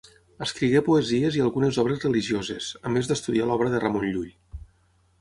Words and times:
Escrigué 0.45 0.79
poesies 0.87 1.37
i 1.39 1.43
algunes 1.47 1.79
obres 1.85 2.03
religioses, 2.07 2.73
a 2.91 2.97
més 2.97 3.13
d'estudiar 3.13 3.49
l'obra 3.51 3.71
de 3.77 3.87
Ramon 3.89 4.13
Llull. 4.13 4.37